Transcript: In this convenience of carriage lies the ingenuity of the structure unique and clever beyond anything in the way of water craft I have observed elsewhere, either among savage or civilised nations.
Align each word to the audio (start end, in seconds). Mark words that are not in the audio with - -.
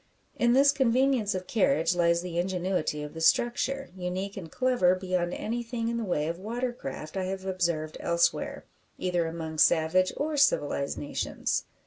In 0.35 0.53
this 0.53 0.71
convenience 0.71 1.35
of 1.35 1.45
carriage 1.45 1.93
lies 1.93 2.23
the 2.23 2.39
ingenuity 2.39 3.03
of 3.03 3.13
the 3.13 3.21
structure 3.21 3.91
unique 3.95 4.35
and 4.35 4.51
clever 4.51 4.95
beyond 4.95 5.31
anything 5.35 5.89
in 5.89 5.97
the 5.97 6.03
way 6.03 6.25
of 6.27 6.39
water 6.39 6.73
craft 6.73 7.15
I 7.15 7.25
have 7.25 7.45
observed 7.45 7.97
elsewhere, 7.99 8.65
either 8.97 9.27
among 9.27 9.59
savage 9.59 10.11
or 10.17 10.37
civilised 10.37 10.97
nations. 10.97 11.65